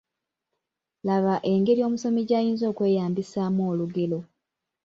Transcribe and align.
Laga 1.07 1.35
engeri 1.51 1.81
omusomi 1.87 2.21
gy’ayinza 2.27 2.65
okweyambisaamu 2.71 3.61
olugero. 3.71 4.19